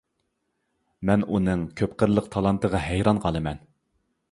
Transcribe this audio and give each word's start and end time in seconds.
مەن 1.09 1.25
ئۇنىڭ 1.35 1.67
كۆپ 1.81 1.95
قىرلىق 2.03 2.33
تالانتىغا 2.37 2.83
ھەيران 2.89 3.23
قالىمەن. 3.27 3.65